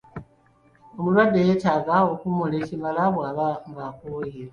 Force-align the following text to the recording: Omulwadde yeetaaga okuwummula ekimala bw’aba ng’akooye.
Omulwadde 0.97 1.39
yeetaaga 1.47 1.95
okuwummula 2.11 2.55
ekimala 2.63 3.03
bw’aba 3.13 3.47
ng’akooye. 3.69 4.43